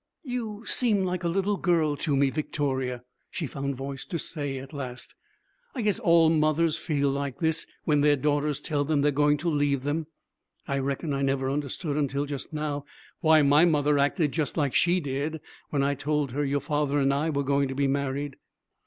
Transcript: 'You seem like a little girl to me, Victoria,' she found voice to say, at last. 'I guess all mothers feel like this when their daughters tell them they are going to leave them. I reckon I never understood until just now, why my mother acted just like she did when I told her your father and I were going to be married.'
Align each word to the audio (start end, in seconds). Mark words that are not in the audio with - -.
'You 0.23 0.63
seem 0.65 1.03
like 1.05 1.23
a 1.23 1.27
little 1.27 1.57
girl 1.57 1.95
to 1.97 2.15
me, 2.15 2.31
Victoria,' 2.31 3.03
she 3.29 3.45
found 3.45 3.75
voice 3.75 4.03
to 4.05 4.17
say, 4.17 4.57
at 4.57 4.73
last. 4.73 5.13
'I 5.75 5.83
guess 5.83 5.99
all 5.99 6.31
mothers 6.31 6.75
feel 6.79 7.11
like 7.11 7.37
this 7.37 7.67
when 7.83 8.01
their 8.01 8.15
daughters 8.15 8.61
tell 8.61 8.83
them 8.83 9.01
they 9.01 9.09
are 9.09 9.11
going 9.11 9.37
to 9.37 9.47
leave 9.47 9.83
them. 9.83 10.07
I 10.67 10.79
reckon 10.79 11.13
I 11.13 11.21
never 11.21 11.51
understood 11.51 11.97
until 11.97 12.25
just 12.25 12.51
now, 12.51 12.83
why 13.19 13.43
my 13.43 13.63
mother 13.63 13.99
acted 13.99 14.31
just 14.31 14.57
like 14.57 14.73
she 14.73 14.99
did 14.99 15.39
when 15.69 15.83
I 15.83 15.93
told 15.93 16.31
her 16.31 16.43
your 16.43 16.61
father 16.61 16.97
and 16.97 17.13
I 17.13 17.29
were 17.29 17.43
going 17.43 17.67
to 17.67 17.75
be 17.75 17.85
married.' 17.85 18.37